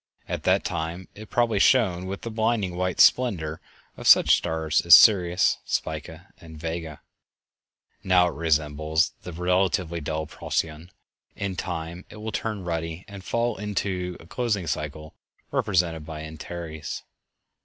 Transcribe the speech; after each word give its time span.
At 0.27 0.41
that 0.45 0.63
time 0.63 1.07
it 1.13 1.29
probably 1.29 1.59
shone 1.59 2.07
with 2.07 2.21
the 2.23 2.31
blinding 2.31 2.75
white 2.75 2.99
splendor 2.99 3.61
of 3.95 4.07
such 4.07 4.35
stars 4.35 4.81
as 4.83 4.95
Sirius, 4.97 5.59
Spica, 5.63 6.33
and 6.41 6.57
Vega; 6.59 7.01
now 8.03 8.25
it 8.27 8.33
resembles 8.33 9.11
the 9.21 9.31
relatively 9.31 10.01
dull 10.01 10.25
Procyon; 10.25 10.89
in 11.35 11.55
time 11.55 12.03
it 12.09 12.15
will 12.15 12.31
turn 12.31 12.63
ruddy 12.65 13.05
and 13.07 13.23
fall 13.23 13.57
into 13.59 14.17
the 14.17 14.25
closing 14.25 14.65
cycle 14.65 15.13
represented 15.51 16.03
by 16.03 16.23
Antares. 16.23 17.03